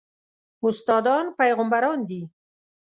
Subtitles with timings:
[0.67, 2.21] استادان پېغمبران دي